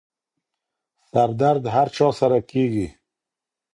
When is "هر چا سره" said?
1.75-2.39